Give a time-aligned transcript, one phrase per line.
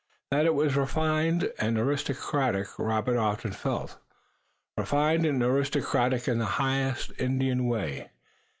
[0.31, 3.99] That it was refined and aristocratic Robert often felt,
[4.75, 8.09] refined and aristocratic in the highest Indian way.